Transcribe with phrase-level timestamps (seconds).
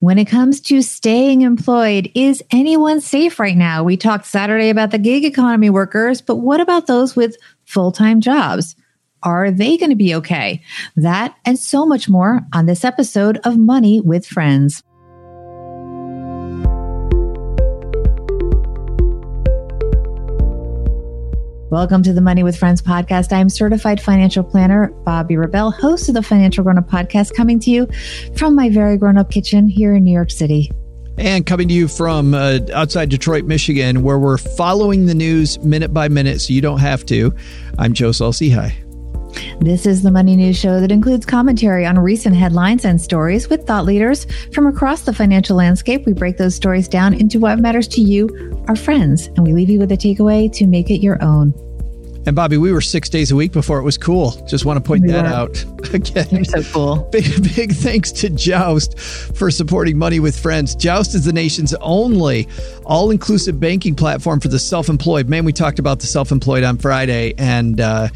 [0.00, 3.82] When it comes to staying employed, is anyone safe right now?
[3.82, 8.20] We talked Saturday about the gig economy workers, but what about those with full time
[8.20, 8.76] jobs?
[9.24, 10.62] Are they going to be okay?
[10.94, 14.84] That and so much more on this episode of Money with Friends.
[21.70, 23.30] Welcome to the Money with Friends podcast.
[23.30, 27.70] I'm certified financial planner Bobbi Rebell, host of the Financial Grown Up podcast, coming to
[27.70, 27.86] you
[28.38, 30.72] from my very grown up kitchen here in New York City.
[31.18, 35.92] And coming to you from uh, outside Detroit, Michigan, where we're following the news minute
[35.92, 37.34] by minute so you don't have to.
[37.76, 38.72] I'm Joe Saul-Sehy.
[39.60, 43.66] This is the Money News Show that includes commentary on recent headlines and stories with
[43.66, 46.06] thought leaders from across the financial landscape.
[46.06, 48.28] We break those stories down into what matters to you,
[48.68, 51.54] our friends, and we leave you with a takeaway to make it your own.
[52.26, 54.32] And Bobbi, we were six days a week before it was cool.
[54.46, 55.30] Just want to point we that were.
[55.30, 56.26] out again.
[56.30, 56.96] You're so cool.
[57.12, 60.74] Big, big thanks to Joust for supporting Money with Friends.
[60.74, 62.46] Joust is the nation's only
[62.84, 65.28] all inclusive banking platform for the self employed.
[65.28, 68.08] Man, we talked about the self employed on Friday, and uh,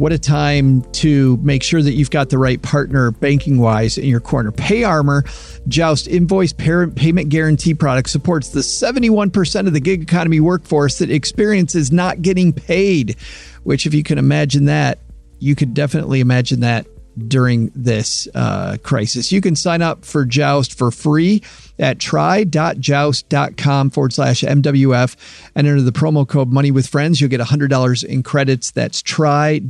[0.00, 4.06] what a time to make sure that you've got the right partner banking wise in
[4.06, 4.50] your corner.
[4.50, 5.26] PayArmor,
[5.68, 11.10] Joust Invoice Parent Payment Guarantee product supports the 71% of the gig economy workforce that
[11.10, 13.14] experiences not getting paid,
[13.64, 15.00] which, if you can imagine that,
[15.38, 16.86] you could definitely imagine that
[17.28, 19.30] during this uh, crisis.
[19.30, 21.42] You can sign up for Joust for free
[21.80, 25.16] at try.joust.com forward slash MWF
[25.54, 27.20] and enter the promo code Money with Friends.
[27.20, 28.70] You'll get $100 in credits.
[28.70, 29.60] That's try.joust.com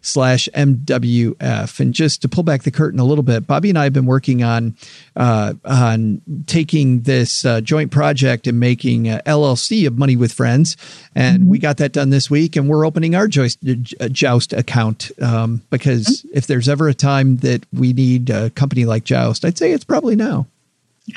[0.00, 1.80] slash MWF.
[1.80, 4.06] And just to pull back the curtain a little bit, Bobbi and I have been
[4.06, 4.74] working on
[5.16, 10.76] uh, on taking this uh, joint project and making LLC of Money with Friends.
[11.14, 12.56] And we got that done this week.
[12.56, 13.58] And we're opening our Joust,
[14.00, 16.36] uh, Joust account um, because mm-hmm.
[16.36, 19.84] if there's ever a time that we need a company like Joust, I'd say it's
[19.84, 20.46] probably now.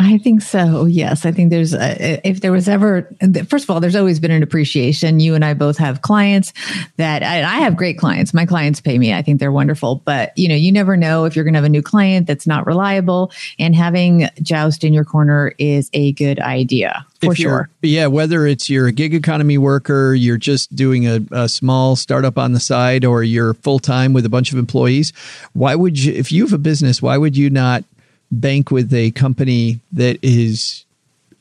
[0.02, 0.84] I think so.
[0.84, 3.10] Yes, I think there's a, if there was ever
[3.48, 5.22] first of all, there's always been an appreciation.
[5.22, 6.52] You and I both have clients
[6.98, 8.34] that I, I have great clients.
[8.34, 9.14] My clients pay me.
[9.14, 10.02] I think they're wonderful.
[10.04, 12.46] But you know, you never know if you're going to have a new client that's
[12.46, 17.70] not reliable, and having Joust in your corner is a good idea for sure.
[17.82, 22.38] Yeah, whether it's you're a gig economy worker, you're just doing a, a small startup
[22.38, 25.14] on the side, or you're full time with a bunch of employees,
[25.54, 26.12] why would you?
[26.12, 27.86] If you have a business, why would you not?
[28.32, 30.86] Bank with a company that is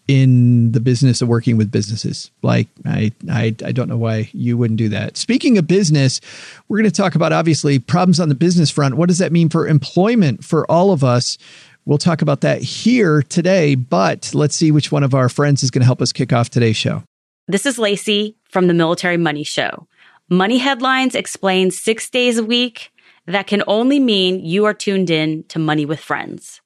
[0.08, 2.30] in the business of working with businesses.
[2.42, 5.16] Like I, I, I don't know why you wouldn't do that.
[5.16, 6.20] Speaking of business,
[6.68, 8.96] we're going to talk about obviously problems on the business front.
[8.96, 11.38] What does that mean for employment for all of us?
[11.86, 15.70] We'll talk about that here today, but let's see which one of our friends is
[15.70, 17.02] going to help us kick off today's show.
[17.48, 19.86] This is Lacey from the Military Money Show.
[20.28, 22.92] Money headlines explain six days a week.
[23.26, 26.60] That can only mean you are tuned in to Money with Friends.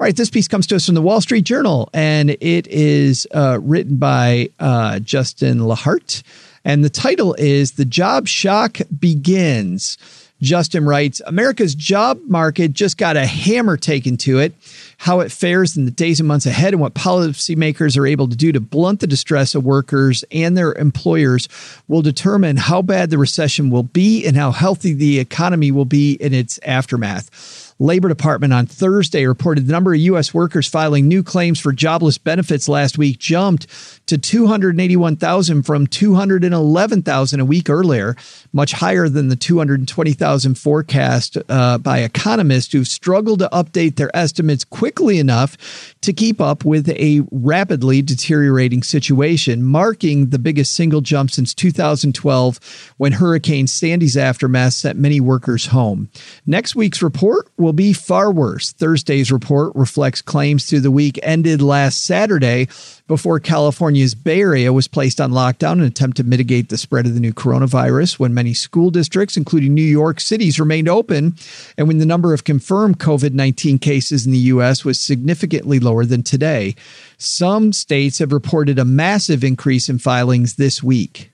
[0.00, 3.26] All right, this piece comes to us from the Wall Street Journal, and it is
[3.32, 6.24] uh, written by uh, Justin Lahart.
[6.64, 9.98] And the title is The Job Shock Begins.
[10.40, 14.52] Justin writes America's job market just got a hammer taken to it.
[14.98, 18.36] How it fares in the days and months ahead, and what policymakers are able to
[18.36, 21.48] do to blunt the distress of workers and their employers
[21.86, 26.14] will determine how bad the recession will be and how healthy the economy will be
[26.14, 27.71] in its aftermath.
[27.82, 30.32] Labor Department on Thursday reported the number of U.S.
[30.32, 33.66] workers filing new claims for jobless benefits last week jumped
[34.06, 38.14] to 281,000 from 211,000 a week earlier,
[38.52, 44.64] much higher than the 220,000 forecast uh, by economists who've struggled to update their estimates
[44.64, 45.56] quickly enough
[46.00, 52.94] to keep up with a rapidly deteriorating situation, marking the biggest single jump since 2012
[52.98, 56.10] when Hurricane Sandy's aftermath sent many workers home.
[56.46, 58.72] Next week's report will be far worse.
[58.72, 62.68] Thursday's report reflects claims through the week ended last Saturday
[63.12, 67.04] before California's Bay Area was placed on lockdown in an attempt to mitigate the spread
[67.04, 71.34] of the new coronavirus, when many school districts, including New York City's, remained open,
[71.76, 74.82] and when the number of confirmed COVID 19 cases in the U.S.
[74.82, 76.74] was significantly lower than today.
[77.18, 81.30] Some states have reported a massive increase in filings this week.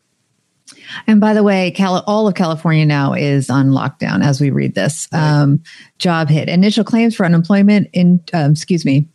[1.06, 4.74] And by the way, Cal- all of California now is on lockdown as we read
[4.74, 5.06] this.
[5.12, 5.20] Right.
[5.20, 5.62] Um,
[5.98, 6.48] job hit.
[6.48, 9.08] Initial claims for unemployment in, um, excuse me,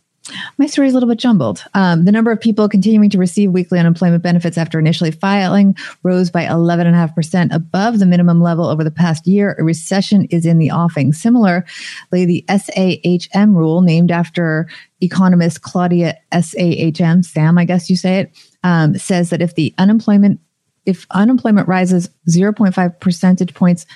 [0.58, 1.64] my story is a little bit jumbled.
[1.74, 6.30] Um, the number of people continuing to receive weekly unemployment benefits after initially filing rose
[6.30, 9.54] by 11.5% above the minimum level over the past year.
[9.58, 11.12] A recession is in the offing.
[11.12, 11.64] Similarly,
[12.10, 14.68] the SAHM rule, named after
[15.02, 18.32] economist Claudia SAHM, Sam, I guess you say it,
[18.62, 20.40] um, says that if the unemployment
[20.86, 23.86] if unemployment rises 0.5 percentage points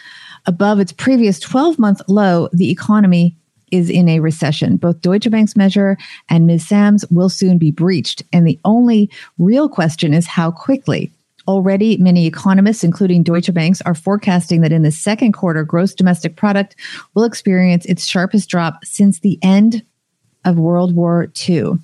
[0.47, 3.37] above its previous 12 month low, the economy
[3.71, 4.77] is in a recession.
[4.77, 5.97] Both Deutsche Bank's measure
[6.29, 6.67] and Ms.
[6.67, 8.23] Sahm's will soon be breached.
[8.33, 11.11] And the only real question is how quickly.
[11.47, 16.37] Already, many economists, including Deutsche Bank's, are forecasting that in the second quarter, gross domestic
[16.37, 16.77] product
[17.15, 19.83] will experience its sharpest drop since the end
[20.45, 21.79] of World War II.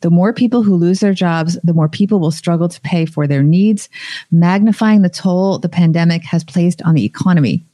[0.00, 3.26] The more people who lose their jobs, the more people will struggle to pay for
[3.26, 3.88] their needs,
[4.30, 7.64] magnifying the toll the pandemic has placed on the economy.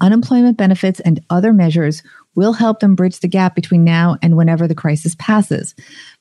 [0.00, 2.02] Unemployment benefits and other measures
[2.36, 5.74] will help them bridge the gap between now and whenever the crisis passes.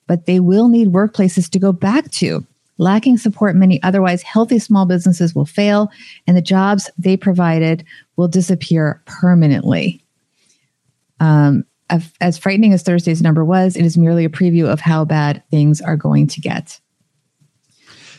[0.08, 2.46] But they will need workplaces to go back to.
[2.78, 5.90] Lacking support, many otherwise healthy small businesses will fail,
[6.28, 7.86] and the jobs they provided
[8.18, 10.02] will disappear permanently.
[11.20, 11.66] Um,
[12.20, 15.82] as frightening as Thursday's number was, it is merely a preview of how bad things
[15.82, 16.80] are going to get.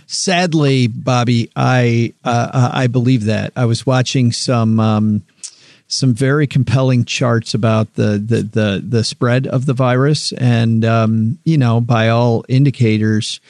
[0.07, 3.53] Sadly, Bobbi, I uh, uh I believe that.
[3.57, 5.25] I was watching some um,
[5.89, 11.39] some very compelling charts about the the the, the spread of the virus, and um,
[11.45, 13.41] you know, by all indicators,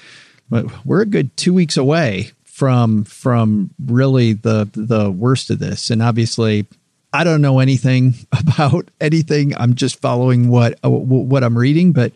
[0.85, 6.03] we're a good two weeks away from from really the the worst of this, and
[6.03, 6.67] obviously.
[7.13, 9.57] I don't know anything about anything.
[9.57, 12.13] I'm just following what what I'm reading, but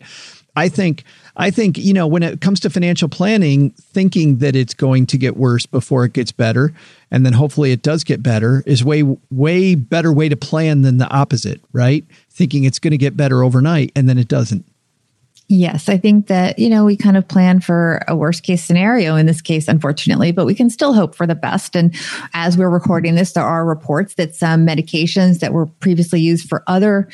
[0.55, 4.73] I think I think, you know, when it comes to financial planning, thinking that it's
[4.73, 6.73] going to get worse before it gets better,
[7.11, 10.97] and then hopefully it does get better is way, way better way to plan than
[10.97, 12.05] the opposite, right?
[12.29, 14.65] Thinking it's going to get better overnight and then it doesn't.
[15.53, 19.17] Yes, I think that, you know, we kind of plan for a worst case scenario
[19.17, 21.75] in this case, unfortunately, but we can still hope for the best.
[21.75, 21.93] And
[22.33, 26.63] as we're recording this, there are reports that some medications that were previously used for
[26.67, 27.09] other,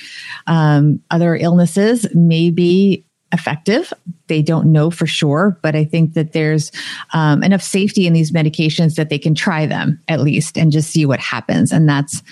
[0.46, 3.04] um, other illnesses may be
[3.34, 3.92] effective.
[4.28, 6.72] They don't know for sure, but I think that there's
[7.14, 10.92] um, enough safety in these medications that they can try them at least and just
[10.92, 11.72] see what happens.
[11.72, 12.24] And that's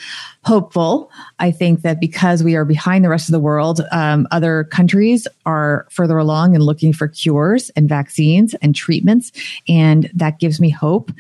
[0.44, 1.12] hopeful.
[1.40, 5.28] I think that because we are behind the rest of the world, um, other countries
[5.46, 9.32] are further along and looking for cures and vaccines and treatments.
[9.68, 11.12] And that gives me hope.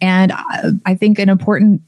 [0.00, 1.82] And I, I think an important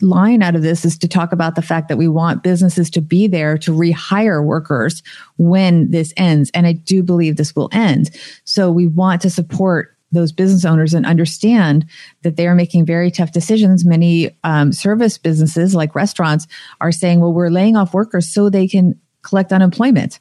[0.00, 3.00] line out of this is to talk about the fact that we want businesses to
[3.00, 5.02] be there to rehire workers
[5.36, 6.50] when this ends.
[6.54, 8.10] And I do believe this will end.
[8.44, 11.86] So we want to support those business owners and understand
[12.22, 13.84] that they are making very tough decisions.
[13.84, 16.46] Many um, service businesses, like restaurants,
[16.80, 20.20] are saying, well, we're laying off workers so they can collect unemployment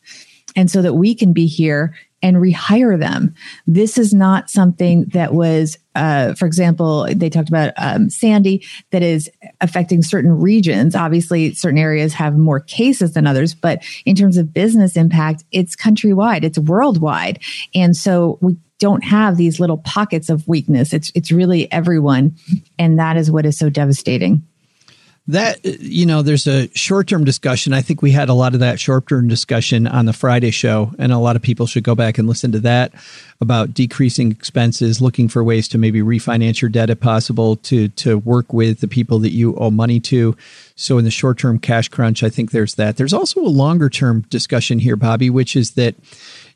[0.56, 1.94] and so that we can be here
[2.24, 3.34] and rehire them.
[3.68, 9.04] This is not something that was, uh, for example, they talked about um, Sandy that
[9.04, 9.30] is
[9.60, 10.96] affecting certain regions.
[10.96, 15.76] Obviously, certain areas have more cases than others, but in terms of business impact, it's
[15.76, 17.40] countrywide, it's worldwide.
[17.76, 20.92] And so we don't have these little pockets of weakness.
[20.92, 22.36] It's, it's really everyone.
[22.80, 24.44] And that is what is so devastating
[25.32, 27.74] that uh, you know there's a short-term discussion.
[27.74, 31.12] I think we had a lot of that short-term discussion on the friday show and
[31.12, 32.94] a lot of people should go back and listen to that
[33.40, 38.18] about decreasing expenses looking for ways to maybe refinance your debt if possible to to
[38.18, 40.36] work with the people that you owe money to.
[40.76, 42.98] So in the short-term cash crunch i think there's that.
[42.98, 45.96] There's also a longer-term discussion here bobby which is that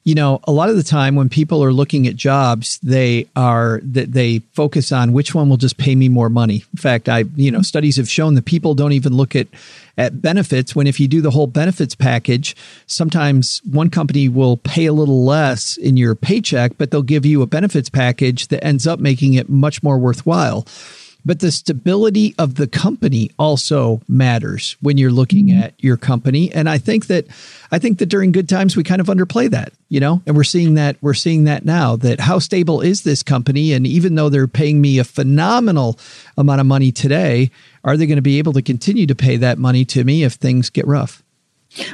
[0.06, 3.82] you know, a lot of the time when people are looking at jobs, they are
[3.84, 6.64] that they focus on which one will just pay me more money.
[6.74, 9.48] In fact, I you know studies have shown that people don't even look at
[9.98, 12.56] at benefits when if you do the whole benefits package,
[12.86, 17.42] sometimes one company will pay a little less in your paycheck, but they'll give you
[17.42, 20.68] a benefits package that ends up making it much more worthwhile
[21.26, 25.64] but the stability of the company also matters when you're looking mm-hmm.
[25.64, 26.54] at your company.
[26.54, 27.26] And i think that
[27.72, 30.22] i think that during good times we kind of underplay that you know?
[30.26, 33.74] And we're seeing that we're seeing that now that how stable is this company?
[33.74, 36.00] And even though they're paying me a phenomenal
[36.38, 37.52] amount of money today
[37.84, 40.34] are they going to be able to continue to pay that money to me if
[40.34, 41.24] things get rough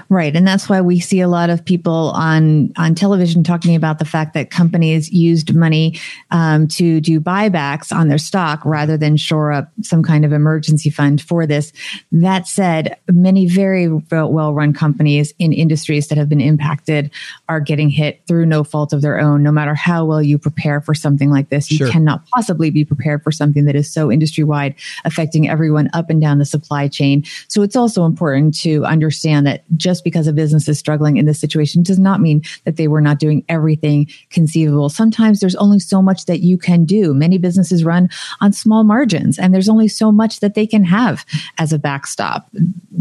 [0.09, 0.35] Right.
[0.35, 4.05] And that's why we see a lot of people on, on television talking about the
[4.05, 5.99] fact that companies used money
[6.31, 10.89] um, to do buybacks on their stock rather than shore up some kind of emergency
[10.89, 11.73] fund for this.
[12.11, 17.11] That said, many very well run companies in industries that have been impacted
[17.49, 19.43] are getting hit through no fault of their own.
[19.43, 21.89] No matter how well you prepare for something like this, you sure.
[21.89, 26.21] cannot possibly be prepared for something that is so industry wide, affecting everyone up and
[26.21, 27.23] down the supply chain.
[27.47, 31.39] So it's also important to understand that just because a business is struggling in this
[31.39, 34.89] situation does not mean that they were not doing everything conceivable.
[34.89, 37.13] Sometimes there's only so much that you can do.
[37.13, 38.09] Many businesses run
[38.39, 41.25] on small margins and there's only so much that they can have
[41.57, 42.49] as a backstop.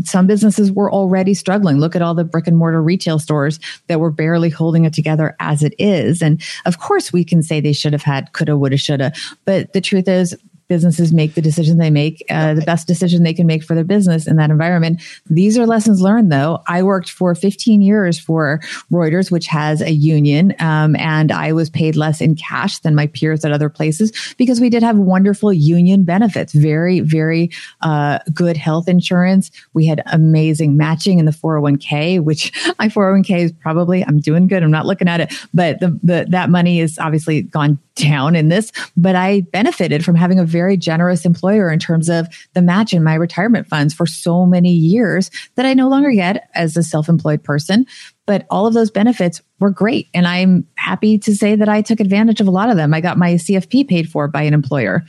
[0.05, 1.79] Some businesses were already struggling.
[1.79, 3.59] Look at all the brick and mortar retail stores
[3.89, 6.23] that were barely holding it together as it is.
[6.23, 9.13] And of course we can say they should have had coulda, woulda, shoulda.
[9.45, 10.37] But the truth is
[10.71, 13.85] businesses make the decision they make, uh, the best decision they can make for their
[13.85, 15.03] business in that environment.
[15.29, 16.63] These are lessons learned, though.
[16.69, 18.61] I worked for 15 years for
[18.93, 23.09] Reuters, which has a union, um, and I was paid less in cash than my
[23.09, 27.51] peers at other places because we did have wonderful union benefits, very, very
[27.81, 29.51] uh, good health insurance.
[29.75, 34.63] We had amazing matching in the 401k, which my 401k is probably, I'm doing good.
[34.63, 38.49] I'm not looking at it, but the, the that money is obviously gone down in
[38.49, 42.93] this, but I benefited from having a very generous employer in terms of the match
[42.93, 46.83] in my retirement funds for so many years that I no longer get as a
[46.83, 47.87] self employed person.
[48.31, 50.07] But all of those benefits were great.
[50.15, 52.95] And I'm happy to say that I took advantage of a lot of them.
[52.95, 55.03] I got my CFP paid for by an employer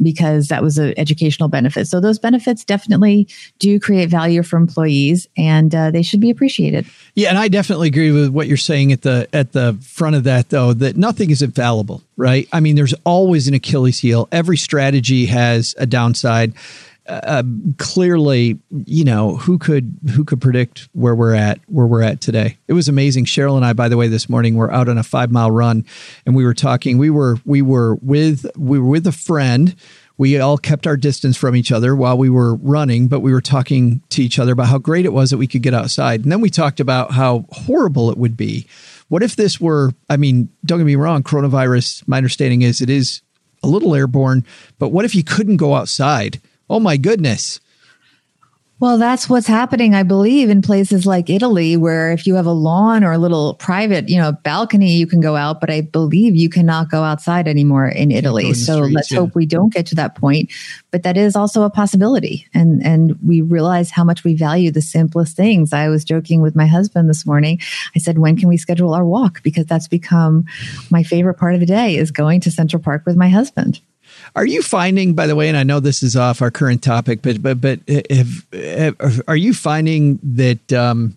[0.00, 1.88] because that was an educational benefit.
[1.88, 3.26] So those benefits definitely
[3.58, 6.86] do create value for employees and uh, they should be appreciated.
[7.16, 7.30] Yeah.
[7.30, 10.50] And I definitely agree with what you're saying at the, at the front of that
[10.50, 12.46] though, that nothing is infallible, right?
[12.52, 14.28] I mean, there's always an Achilles heel.
[14.30, 16.52] Every strategy has a downside
[17.08, 17.42] uh,
[17.78, 22.58] clearly, you know, who could who could predict where we're at where we're at today?
[22.68, 23.24] It was amazing.
[23.24, 25.84] Cheryl and I, by the way, this morning were out on a five mile run,
[26.26, 26.98] and we were talking.
[26.98, 29.74] We were we were with we were with a friend.
[30.18, 33.40] We all kept our distance from each other while we were running, but we were
[33.40, 36.24] talking to each other about how great it was that we could get outside.
[36.24, 38.66] And then we talked about how horrible it would be.
[39.06, 39.92] What if this were?
[40.10, 41.22] I mean, don't get me wrong.
[41.22, 42.06] Coronavirus.
[42.08, 43.22] My understanding is it is
[43.62, 44.44] a little airborne,
[44.78, 46.40] but what if you couldn't go outside?
[46.70, 47.60] Oh my goodness.
[48.80, 52.52] Well, that's what's happening, I believe, in places like Italy, where if you have a
[52.52, 55.60] lawn or a little private, you know, balcony, you can go out.
[55.60, 58.50] But I believe you cannot go outside anymore in Italy.
[58.50, 59.18] In so streets, let's yeah.
[59.18, 60.52] hope we don't get to that point.
[60.92, 64.80] But that is also a possibility, and and we realize how much we value the
[64.80, 65.72] simplest things.
[65.72, 67.58] I was joking with my husband this morning.
[67.96, 70.44] I said, "When can we schedule our walk?" Because that's become
[70.88, 73.80] my favorite part of the day is going to Central Park with my husband.
[74.36, 77.20] Are you finding, by the way, and I know this is off our current topic,
[77.22, 81.16] but but but if, if, are you finding that um,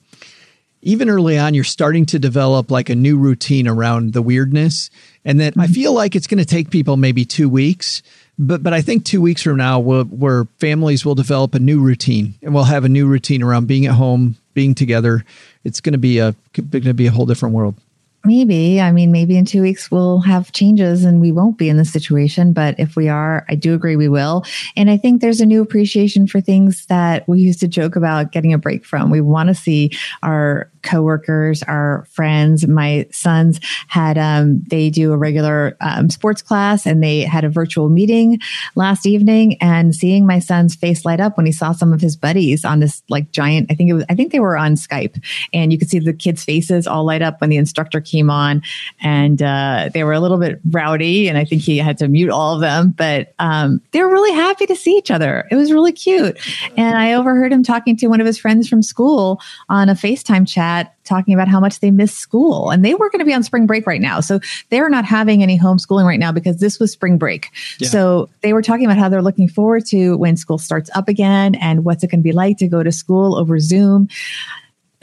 [0.81, 4.89] even early on you're starting to develop like a new routine around the weirdness,
[5.25, 5.61] and that mm-hmm.
[5.61, 8.01] I feel like it's going to take people maybe two weeks.
[8.39, 11.79] But but I think two weeks from now, we'll, where families will develop a new
[11.79, 15.23] routine, and we'll have a new routine around being at home, being together.
[15.63, 17.75] It's going to be a going to be a whole different world.
[18.23, 18.79] Maybe.
[18.79, 21.91] I mean, maybe in two weeks we'll have changes and we won't be in this
[21.91, 22.53] situation.
[22.53, 24.45] But if we are, I do agree we will.
[24.75, 28.31] And I think there's a new appreciation for things that we used to joke about
[28.31, 29.09] getting a break from.
[29.09, 32.67] We want to see our coworkers, our friends.
[32.67, 37.49] My sons had, um, they do a regular um, sports class and they had a
[37.49, 38.39] virtual meeting
[38.75, 42.15] last evening and seeing my son's face light up when he saw some of his
[42.15, 45.23] buddies on this like giant, I think it was, I think they were on Skype
[45.53, 48.61] and you could see the kids' faces all light up when the instructor came on
[49.01, 52.29] and, uh, they were a little bit rowdy and I think he had to mute
[52.29, 55.47] all of them, but, um, they were really happy to see each other.
[55.51, 56.39] It was really cute.
[56.77, 60.47] And I overheard him talking to one of his friends from school on a FaceTime
[60.47, 60.70] chat
[61.03, 63.65] talking about how much they miss school and they were going to be on spring
[63.65, 64.19] break right now.
[64.19, 67.49] So they're not having any homeschooling right now because this was spring break.
[67.79, 67.89] Yeah.
[67.89, 71.55] So they were talking about how they're looking forward to when school starts up again
[71.55, 74.07] and what's it going to be like to go to school over Zoom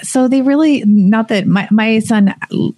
[0.00, 2.32] so they really not that my, my son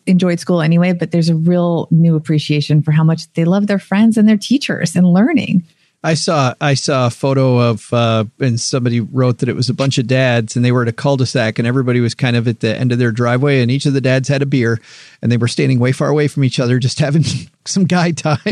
[0.07, 3.79] enjoyed school anyway but there's a real new appreciation for how much they love their
[3.79, 5.63] friends and their teachers and learning
[6.03, 9.75] I saw I saw a photo of uh, and somebody wrote that it was a
[9.75, 12.61] bunch of dads and they were at a cul-de-sac and everybody was kind of at
[12.61, 14.81] the end of their driveway and each of the dads had a beer
[15.21, 17.23] and they were standing way far away from each other just having
[17.67, 18.39] some guy time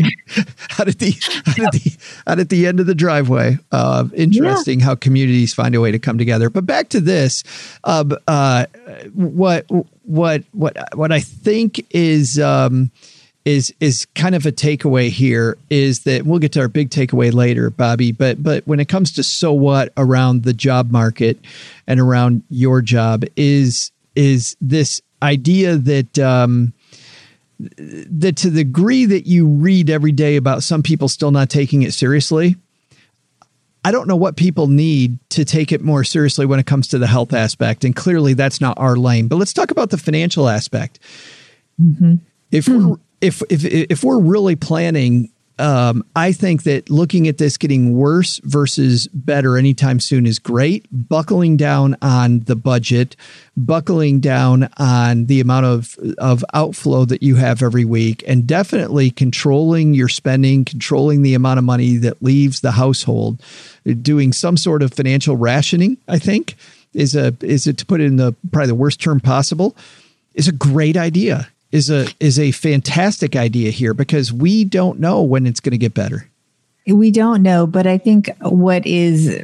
[0.79, 1.15] out at the
[1.47, 3.57] out at the out at the end of the driveway.
[3.71, 4.85] Uh, interesting yeah.
[4.85, 6.51] how communities find a way to come together.
[6.51, 7.43] But back to this,
[7.83, 8.67] uh, uh,
[9.13, 9.65] what
[10.03, 12.37] what what what I think is.
[12.39, 12.91] Um,
[13.45, 17.33] is is kind of a takeaway here is that we'll get to our big takeaway
[17.33, 21.39] later, Bobbi But but when it comes to so what around the job market
[21.87, 26.73] and around your job is is this idea that um,
[27.59, 31.81] that to the degree that you read every day about some people still not taking
[31.81, 32.55] it seriously.
[33.85, 36.97] I don't know what people need to take it more seriously when it comes to
[36.97, 37.85] the health aspect.
[37.85, 39.29] And clearly that's not our lane.
[39.29, 40.99] But let's talk about the financial aspect.
[41.81, 42.15] Mm-hmm.
[42.51, 47.57] If we're if if if we're really planning um, I think that looking at this
[47.57, 50.85] getting worse versus better anytime soon is great.
[50.89, 53.17] Buckling down on the budget,
[53.57, 59.11] buckling down on the amount of, of outflow that you have every week, and definitely
[59.11, 63.41] controlling your spending, controlling the amount of money that leaves the household,
[64.01, 66.55] doing some sort of financial rationing, I think,
[66.93, 69.75] is a is it to put it in the probably the worst term possible,
[70.35, 75.21] is a great idea is a is a fantastic idea here because we don't know
[75.21, 76.29] when it's going to get better.
[76.87, 79.43] We don't know, but I think what is,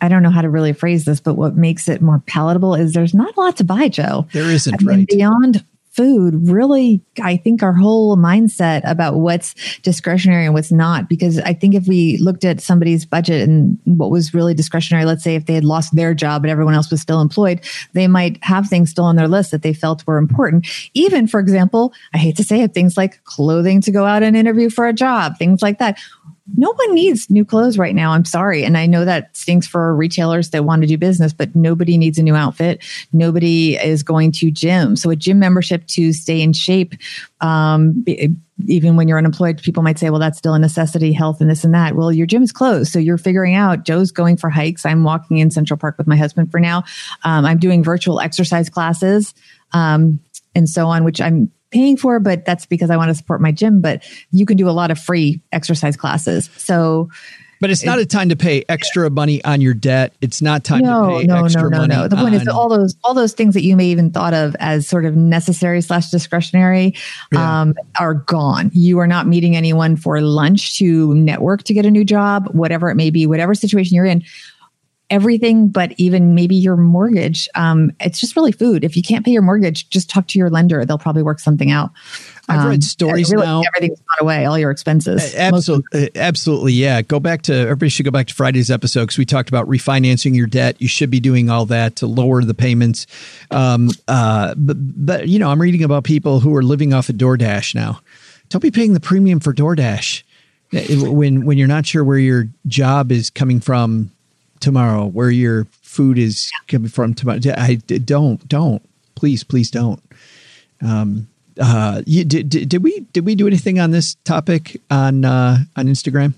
[0.00, 2.94] I don't know how to really phrase this, but what makes it more palatable is
[2.94, 4.26] there's not a lot to buy, Joe.
[4.32, 5.08] There isn't, I mean, right?
[5.08, 5.64] Beyond
[5.96, 11.54] food, really, I think our whole mindset about what's discretionary and what's not, because I
[11.54, 15.46] think if we looked at somebody's budget and what was really discretionary, let's say if
[15.46, 17.60] they had lost their job but everyone else was still employed,
[17.94, 20.66] they might have things still on their list that they felt were important.
[20.92, 24.36] Even, for example, I hate to say it, things like clothing to go out and
[24.36, 25.98] interview for a job, things like that
[26.54, 28.12] no one needs new clothes right now.
[28.12, 28.64] I'm sorry.
[28.64, 32.18] And I know that stinks for retailers that want to do business, but nobody needs
[32.18, 32.84] a new outfit.
[33.12, 34.96] Nobody is going to gym.
[34.96, 36.94] So a gym membership to stay in shape,
[37.40, 38.04] um,
[38.66, 41.64] even when you're unemployed, people might say, well, that's still a necessity, health and this
[41.64, 41.94] and that.
[41.94, 42.92] Well, your gym is closed.
[42.92, 44.86] So you're figuring out Joe's going for hikes.
[44.86, 46.84] I'm walking in Central Park with my husband for now.
[47.24, 49.34] Um, I'm doing virtual exercise classes.
[49.72, 50.20] Um,
[50.54, 53.52] and so on, which I'm paying for, but that's because I want to support my
[53.52, 53.80] gym.
[53.80, 56.50] But you can do a lot of free exercise classes.
[56.56, 57.10] So,
[57.60, 60.14] but it's not a time to pay extra money on your debt.
[60.20, 61.94] It's not time no, to pay no, extra no, no, money.
[61.94, 62.08] no.
[62.08, 64.54] The point is that all those all those things that you may even thought of
[64.60, 66.94] as sort of necessary slash discretionary
[67.32, 67.62] Yeah.
[67.62, 68.70] um, are gone.
[68.74, 72.90] You are not meeting anyone for lunch to network to get a new job, whatever
[72.90, 74.22] it may be, whatever situation you're in.
[75.08, 77.48] Everything, but even maybe your mortgage.
[77.54, 78.82] Um, it's just really food.
[78.82, 80.84] If you can't pay your mortgage, just talk to your lender.
[80.84, 81.92] They'll probably work something out.
[82.48, 83.62] I've Um, read stories really, now.
[83.76, 84.46] Everything's gone away.
[84.46, 85.22] All your expenses.
[85.22, 87.02] Most- Absolutely, absolutely, yeah.
[87.02, 90.34] Go back to everybody should go back to Friday's episode because we talked about refinancing
[90.34, 90.74] your debt.
[90.80, 93.06] You should be doing all that to lower the payments.
[93.52, 97.14] Um, uh, but, but you know, I'm reading about people who are living off of
[97.16, 98.00] DoorDash now.
[98.48, 100.24] Don't be paying the premium for DoorDash
[101.12, 104.10] when when you're not sure where your job is coming from
[104.60, 107.40] tomorrow, where your food is coming from tomorrow.
[107.56, 108.82] I don't, don't,
[109.14, 110.02] please, please don't.
[110.82, 111.28] Um,
[111.60, 115.58] uh, you, did, did, did we did we do anything on this topic on uh,
[115.76, 116.34] on Instagram?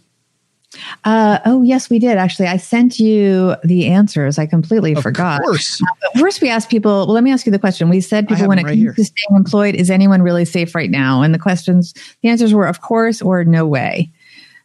[1.04, 2.18] Uh, oh, yes, we did.
[2.18, 4.38] Actually, I sent you the answers.
[4.38, 5.40] I completely forgot.
[5.40, 5.80] Of course.
[6.12, 7.88] But First, we asked people, well, let me ask you the question.
[7.88, 8.92] We said people, when it them right comes here.
[8.92, 11.22] to staying employed, is anyone really safe right now?
[11.22, 14.12] And the questions, the answers were, of course, or no way.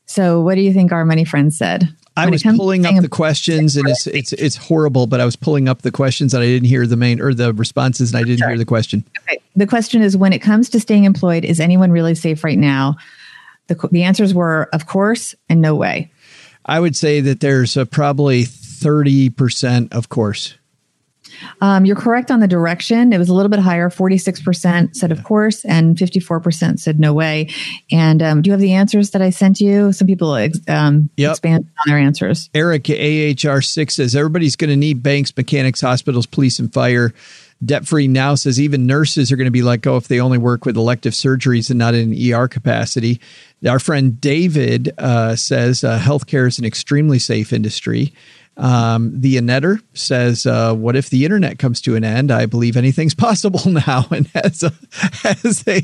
[0.05, 1.87] So, what do you think our money friends said?
[2.15, 5.07] I was pulling up the questions, and it's it's it's horrible.
[5.07, 7.53] But I was pulling up the questions, and I didn't hear the main or the
[7.53, 9.03] responses, and I didn't hear the question.
[9.23, 9.39] Okay.
[9.55, 12.97] The question is when it comes to staying employed, is anyone really safe right now?
[13.67, 16.11] The, the answers were, of course, and no way.
[16.65, 20.55] I would say that there's probably thirty percent, of course.
[21.61, 23.13] Um, you're correct on the direction.
[23.13, 23.89] It was a little bit higher.
[23.89, 27.49] 46% said, of course, and 54% said, no way.
[27.91, 29.91] And um, do you have the answers that I sent you?
[29.91, 31.31] Some people ex- um, Yep.
[31.31, 32.49] expand on their answers.
[32.53, 37.13] Eric AHR6 says everybody's going to need banks, mechanics, hospitals, police, and fire.
[37.63, 40.37] Debt free now says even nurses are going to be let go if they only
[40.37, 43.21] work with elective surgeries and not in ER capacity.
[43.65, 48.13] Our friend David uh, says uh, healthcare is an extremely safe industry.
[48.55, 52.31] Um, the Anetter says, uh, "What if the internet comes to an end?
[52.31, 54.73] I believe anything's possible now." And has a
[55.23, 55.81] has a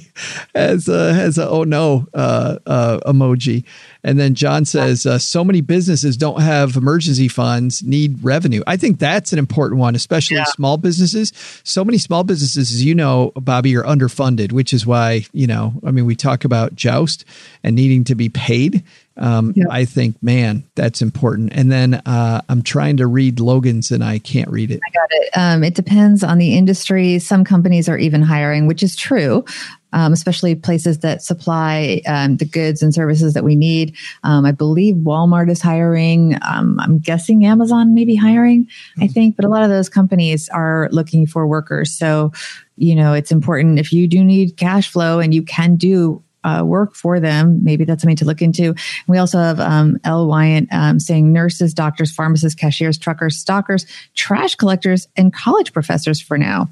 [0.55, 3.63] has a has a oh no uh, uh, emoji.
[4.03, 8.77] And then John says, uh, "So many businesses don't have emergency funds, need revenue." I
[8.77, 11.33] think that's an important one, especially small businesses.
[11.63, 15.73] So many small businesses, as you know, Bobbi, are underfunded, which is why you know.
[15.83, 17.25] I mean, we talk about Joust
[17.63, 18.83] and needing to be paid.
[19.19, 19.53] Um.
[19.69, 21.51] I think, man, that's important.
[21.53, 24.79] And then uh, I'm trying to read Logan's and I can't read it.
[24.93, 25.29] Got it.
[25.35, 27.19] Um, it depends on the industry.
[27.19, 29.45] Some companies are even hiring, which is true.
[29.91, 33.95] Um, especially places that supply um, the goods and services that we need.
[34.23, 36.35] Um, I believe Walmart is hiring.
[36.47, 38.67] Um, I'm guessing Amazon may be hiring,
[39.01, 41.91] I think, but a lot of those companies are looking for workers.
[41.91, 42.31] So,
[42.77, 46.63] you know, it's important if you do need cash flow and you can do uh,
[46.65, 47.63] work for them.
[47.63, 48.75] Maybe that's something to look into.
[49.07, 50.27] We also have um, L.
[50.27, 56.37] Wyant um, saying nurses, doctors, pharmacists, cashiers, truckers, stockers, trash collectors, and college professors for
[56.37, 56.69] now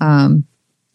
[0.00, 0.44] um,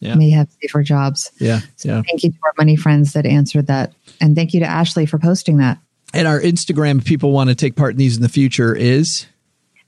[0.00, 0.14] Yeah.
[0.14, 1.30] may have safer jobs.
[1.38, 1.60] Yeah.
[1.76, 2.02] So Yeah.
[2.08, 3.92] thank you to our money friends that answered that.
[4.20, 5.78] And thank you to Ashley for posting that
[6.12, 9.26] And our Instagram, if people want to take part in these in the future, is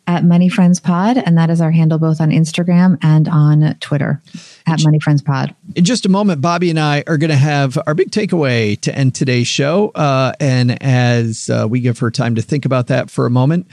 [0.07, 1.17] at Money Friends Pod.
[1.17, 4.21] And that is our handle both on Instagram and on Twitter
[4.67, 5.55] at Money Friends Pod.
[5.75, 8.95] in just a moment, Bobbi and I are going to have our big takeaway to
[8.95, 9.91] end today's show.
[9.91, 13.69] Uh, and as uh, we give her time to think about that for a moment,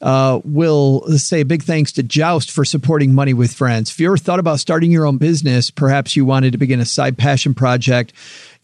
[0.00, 3.90] uh, we'll say a big thanks to Joust for supporting Money with Friends.
[3.90, 6.84] If you ever thought about starting your own business, perhaps you wanted to begin a
[6.84, 8.12] side passion project,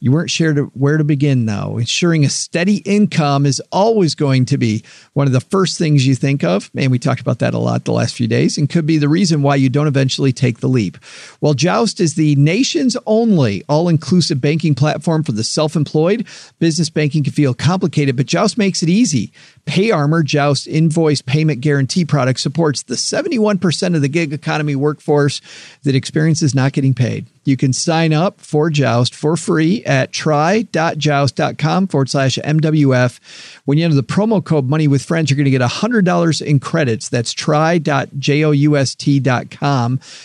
[0.03, 1.77] You weren't sure to, where to begin, though.
[1.77, 4.83] Ensuring a steady income is always going to be
[5.13, 6.71] one of the first things you think of.
[6.75, 9.11] And we talked about that a lot the last few days and could be the
[9.11, 10.97] reason why you don't eventually take the leap.
[11.43, 16.27] Well, Joust is the nation's only all inclusive banking platform for the self employed.
[16.59, 19.33] Business banking can feel complicated, but Joust makes it easy.
[19.67, 25.41] PayArmor, Joust invoice payment guarantee product, supports the 71% of the gig economy workforce
[25.85, 27.27] that experiences not getting paid.
[27.45, 33.19] You can sign up for Joust for free at try.joust.com forward slash MWF.
[33.65, 36.61] When you enter the promo code Money with Friends, you're going to get $100 in
[36.61, 37.09] credits.
[37.09, 38.11] That's try.joust.com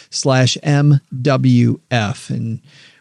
[0.10, 2.30] slash MWF.
[2.30, 2.60] And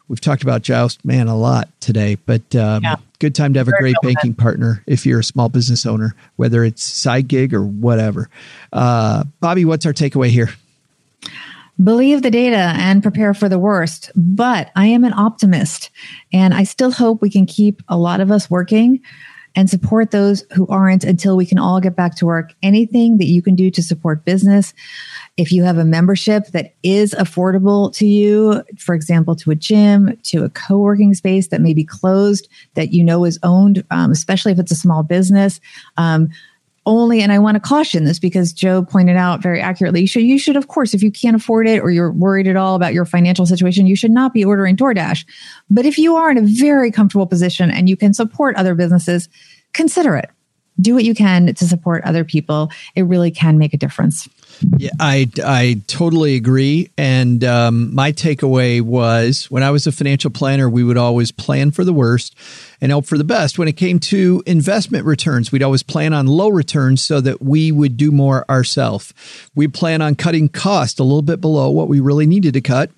[0.09, 2.97] we've talked about Joust, man, a lot today, but um, yeah.
[3.25, 6.63] Good time to have a great banking partner if you're a small business owner, whether
[6.63, 8.29] it's side gig or whatever.
[8.71, 10.51] Uh, Bobbi, what's our takeaway here?
[11.83, 14.13] believe the data and prepare for the worst.
[14.15, 15.91] But I am an optimist
[16.33, 19.01] and I still hope we can keep a lot of us working
[19.57, 22.55] and support those who aren't until we can all get back to work.
[22.63, 24.73] Anything that you can do to support business.
[25.37, 30.17] If you have a membership that is affordable to you, for example, to a gym,
[30.25, 34.13] to a co working space that may be closed, that you know is owned, um,
[34.13, 35.61] especially if it's a small business,
[35.97, 36.29] um,
[36.87, 40.23] only, and I want to caution this because Joe pointed out very accurately, you should,
[40.23, 42.93] you should, of course, if you can't afford it or you're worried at all about
[42.93, 45.25] your financial situation, you should not be ordering DoorDash.
[45.71, 49.29] But if you are in a very comfortable position and you can support other businesses,
[49.73, 50.31] consider it.
[50.81, 52.71] Do what you can to support other people.
[52.97, 54.29] It really can make a difference.
[54.79, 56.91] Yeah, I, I totally agree.
[56.97, 61.71] And um, my takeaway was when I was a financial planner, we would always plan
[61.71, 62.35] for the worst
[62.81, 63.59] and hope for the best.
[63.59, 67.73] When it came to investment returns, we'd always plan on low returns so that we
[67.73, 69.15] would do more ourselves.
[69.55, 72.91] We plan on cutting cost a little bit below what we really needed to cut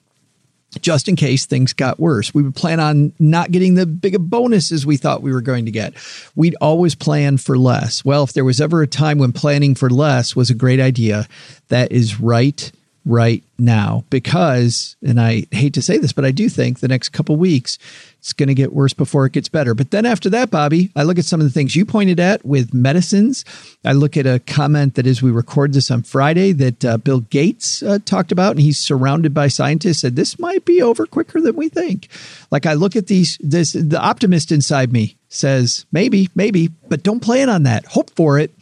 [0.82, 2.34] just in case things got worse.
[2.34, 5.70] We would plan on not getting the big bonuses we thought we were going to
[5.70, 5.94] get.
[6.34, 8.04] We'd always plan for less.
[8.04, 11.26] Well, if there was ever a time when planning for less was a great idea,
[11.68, 12.70] that is right
[13.06, 17.10] right now because and I hate to say this but I do think the next
[17.10, 17.78] couple weeks
[18.26, 19.72] it's going to get worse before it gets better.
[19.72, 22.44] But then after that, Bobbi, I look at some of the things you pointed at
[22.44, 23.44] with medicines.
[23.84, 27.20] I look at a comment that as we record this on Friday that uh, Bill
[27.20, 31.40] Gates uh, talked about, and he's surrounded by scientists, said this might be over quicker
[31.40, 32.08] than we think.
[32.50, 37.20] Like I look at these, this the optimist inside me says maybe, maybe, but don't
[37.20, 37.84] plan on that.
[37.84, 38.52] Hope for it.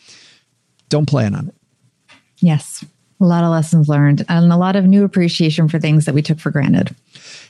[0.91, 1.55] Don't plan on it.
[2.41, 2.85] Yes.
[3.21, 6.23] A lot of lessons learned and a lot of new appreciation for things that we
[6.23, 6.95] took for granted.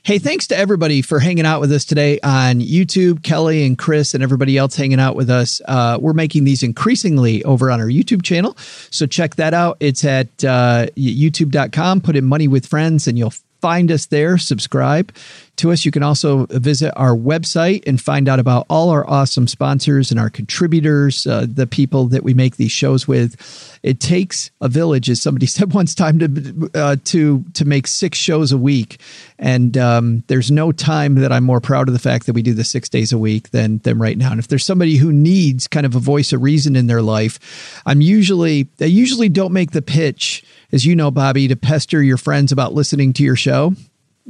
[0.03, 3.23] Hey, thanks to everybody for hanging out with us today on YouTube.
[3.23, 5.63] Kelly and Chris and everybody else hanging out with us.
[5.67, 8.55] Uh, we're making these increasingly over on our YouTube channel.
[8.91, 9.79] So check that out.
[9.81, 12.03] It's at uh, youtube.com.
[12.03, 14.37] Put in Money with Friends and you'll find us there.
[14.37, 15.11] Subscribe
[15.57, 15.85] to us.
[15.85, 20.19] You can also visit our website and find out about all our awesome sponsors and
[20.19, 23.79] our contributors, uh, the people that we make these shows with.
[23.83, 28.19] It takes a village, as somebody said once time, to uh, to to make six
[28.19, 29.01] shows a week,
[29.39, 32.55] and um, there's no time that I'm more proud of the fact that we do
[32.55, 34.31] the six days a week than than right now.
[34.31, 37.83] And if there's somebody who needs kind of a voice of reason in their life,
[37.87, 42.17] I'm usually I usually don't make the pitch, as you know, Bobbi, to pester your
[42.17, 43.75] friends about listening to your show.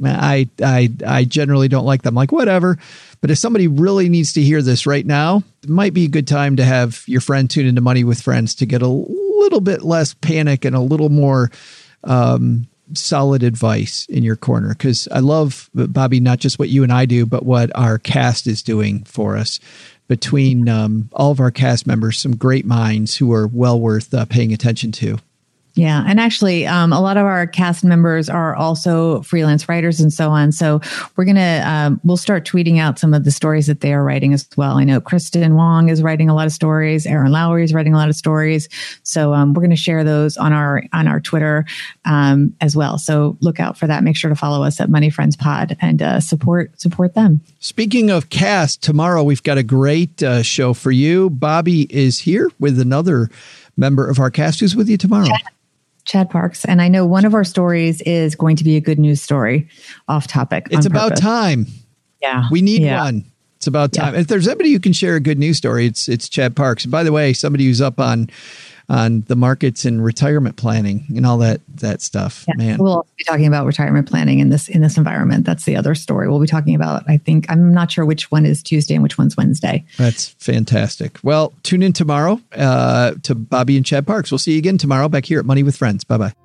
[0.03, 2.15] I I I generally don't like them.
[2.15, 2.77] Like whatever.
[3.21, 6.27] But if somebody really needs to hear this right now, it might be a good
[6.27, 9.83] time to have your friend tune into Money with Friends to get a little bit
[9.83, 11.49] less panic and a little more
[12.03, 14.69] um, solid advice in your corner.
[14.69, 18.47] Because I love Bobbi, not just what you and I do, but what our cast
[18.47, 19.59] is doing for us.
[20.07, 24.25] Between um, all of our cast members, some great minds who are well worth uh,
[24.25, 25.17] paying attention to.
[25.75, 26.05] Yeah.
[26.07, 30.29] And actually, um, a lot of our cast members are also freelance writers and so
[30.31, 30.53] on.
[30.53, 30.79] So
[31.15, 34.01] we're going to, um, we'll start tweeting out some of the stories that they are
[34.01, 34.77] writing as well.
[34.77, 37.05] I know Kristin Wong is writing a lot of stories.
[37.05, 38.69] Erin Lowry is writing a lot of stories.
[39.03, 41.65] So um, we're going to share those on our, on our Twitter
[42.05, 42.97] um, as well.
[42.97, 44.01] So look out for that.
[44.01, 47.41] Make sure to follow us at Money Friends Pod and uh, support, support them.
[47.59, 51.29] Speaking of cast, tomorrow we've got a great uh, show for you.
[51.29, 53.29] Bobbi is here with another
[53.75, 55.27] member of our cast who's with you tomorrow.
[56.05, 56.65] Chad Parks.
[56.65, 59.67] And I know one of our stories is going to be a good news story
[60.07, 60.67] off topic.
[60.71, 61.19] It's about purpose.
[61.19, 61.65] time.
[62.21, 62.47] Yeah.
[62.51, 63.03] We need yeah.
[63.03, 63.25] one.
[63.57, 64.13] It's about time.
[64.13, 64.21] Yeah.
[64.21, 66.85] If there's anybody who can share a good news story, it's it's Chad Parks.
[66.85, 68.29] And by the way, somebody who's up on
[68.89, 72.45] on the markets and retirement planning and all that that stuff.
[72.47, 72.53] Yeah.
[72.57, 75.45] Man, we'll be talking about retirement planning in this in this environment.
[75.45, 77.03] That's the other story we'll be talking about.
[77.07, 79.85] I think I'm not sure which one is Tuesday and which one's Wednesday.
[79.97, 81.19] That's fantastic.
[81.23, 84.31] Well, tune in tomorrow uh, to Bobbi and Chad Parks.
[84.31, 86.03] We'll see you again tomorrow back here at Money with Friends.
[86.03, 86.44] Bye bye.